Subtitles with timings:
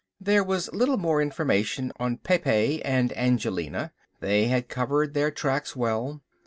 [0.19, 6.23] There was little more information on Pepe and Angelina, they had covered their tracks well.